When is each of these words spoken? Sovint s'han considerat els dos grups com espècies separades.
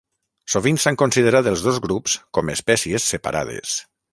Sovint 0.53 0.79
s'han 0.83 0.97
considerat 1.01 1.49
els 1.53 1.65
dos 1.67 1.79
grups 1.85 2.17
com 2.39 2.53
espècies 2.55 3.07
separades. 3.15 3.79